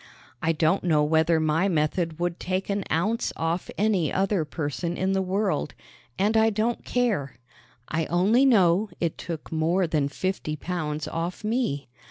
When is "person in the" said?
4.45-5.21